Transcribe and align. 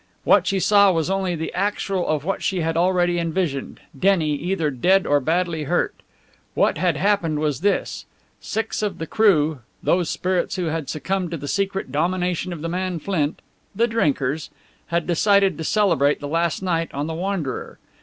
What 0.23 0.47
she 0.47 0.59
saw 0.59 0.91
was 0.91 1.11
only 1.11 1.35
the 1.35 1.53
actual 1.53 2.07
of 2.07 2.25
what 2.25 2.41
she 2.41 2.61
had 2.61 2.75
already 2.75 3.19
envisaged 3.19 3.81
Denny, 3.95 4.31
either 4.33 4.71
dead 4.71 5.05
or 5.05 5.19
badly 5.19 5.65
hurt! 5.65 5.93
What 6.55 6.79
had 6.79 6.97
happened 6.97 7.37
was 7.37 7.61
this: 7.61 8.05
Six 8.39 8.81
of 8.81 8.97
the 8.97 9.05
crew, 9.05 9.59
those 9.83 10.09
spirits 10.09 10.55
who 10.55 10.65
had 10.73 10.89
succumbed 10.89 11.29
to 11.29 11.37
the 11.37 11.47
secret 11.47 11.91
domination 11.91 12.51
of 12.51 12.61
the 12.61 12.67
man 12.67 12.97
Flint 12.97 13.43
the 13.75 13.85
drinkers 13.85 14.49
had 14.87 15.05
decided 15.05 15.55
to 15.59 15.63
celebrate 15.63 16.19
the 16.19 16.27
last 16.27 16.63
night 16.63 16.91
on 16.95 17.05
the 17.05 17.13
Wanderer. 17.13 17.77